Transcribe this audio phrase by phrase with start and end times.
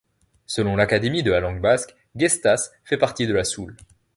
[0.47, 3.77] Selon l'Académie de la langue basque, Gestas fait partie de la Soule.